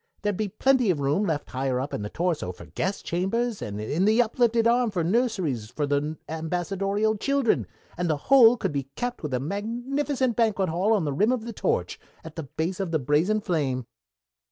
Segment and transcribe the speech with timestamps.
[0.23, 3.79] There'd be plenty of room left higher up in the torso for guest chambers, and
[3.79, 7.67] in the uplifted arm for nurseries for the ambassadorial children,
[7.99, 11.45] and the whole could be capped with a magnificent banquet hall on the rim of
[11.45, 13.85] the torch, at the base of the brazen flame."